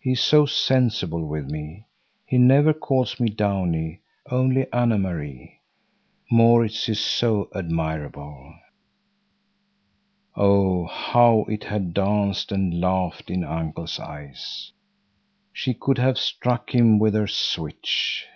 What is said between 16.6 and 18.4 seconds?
him with her switch.